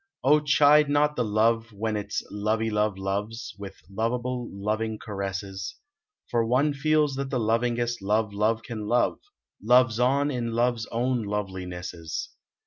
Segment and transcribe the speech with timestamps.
[0.25, 0.43] ()h.
[0.47, 5.75] chide not the love when its lovey love loves With lovable, loving caresses;
[6.27, 9.19] For one feels that the lovingest love love can love.
[9.61, 12.29] Loves on in love s own lovelinesses.